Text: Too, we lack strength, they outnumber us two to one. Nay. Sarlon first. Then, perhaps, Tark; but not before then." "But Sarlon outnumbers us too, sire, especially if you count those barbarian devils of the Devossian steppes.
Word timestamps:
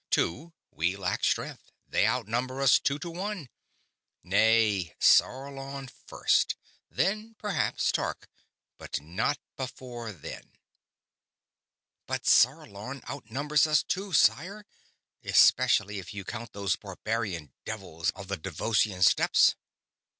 Too, 0.09 0.51
we 0.71 0.95
lack 0.95 1.23
strength, 1.23 1.71
they 1.87 2.07
outnumber 2.07 2.59
us 2.59 2.79
two 2.79 2.97
to 2.97 3.11
one. 3.11 3.49
Nay. 4.23 4.95
Sarlon 4.99 5.89
first. 5.89 6.55
Then, 6.89 7.35
perhaps, 7.37 7.91
Tark; 7.91 8.27
but 8.79 8.99
not 8.99 9.37
before 9.57 10.11
then." 10.11 10.53
"But 12.07 12.25
Sarlon 12.25 13.03
outnumbers 13.07 13.67
us 13.67 13.83
too, 13.83 14.11
sire, 14.11 14.65
especially 15.23 15.99
if 15.99 16.15
you 16.15 16.25
count 16.25 16.51
those 16.53 16.75
barbarian 16.77 17.53
devils 17.63 18.09
of 18.15 18.27
the 18.27 18.37
Devossian 18.37 19.03
steppes. 19.03 19.55